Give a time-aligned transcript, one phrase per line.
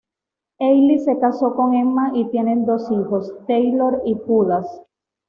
[0.57, 4.65] Healy se casó con Emma y tienen dos hijos, Taylor y Judas.